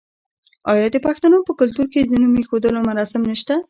[0.71, 3.53] آیا د پښتنو په کلتور کې د نوم ایښودلو مراسم نشته؟